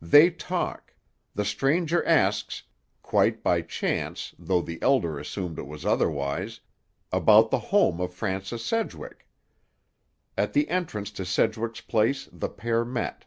They 0.00 0.30
talk. 0.30 0.94
The 1.34 1.44
stranger 1.44 2.02
asks—quite 2.06 3.42
by 3.42 3.60
chance, 3.60 4.34
though 4.38 4.62
the 4.62 4.80
Elder 4.80 5.18
assumed 5.18 5.58
it 5.58 5.66
was 5.66 5.84
otherwise—about 5.84 7.50
the 7.50 7.58
home 7.58 8.00
of 8.00 8.14
Francis 8.14 8.64
Sedgwick. 8.64 9.28
At 10.34 10.54
the 10.54 10.70
entrance 10.70 11.10
to 11.10 11.26
Sedgwick's 11.26 11.82
place 11.82 12.26
the 12.32 12.48
pair 12.48 12.86
met. 12.86 13.26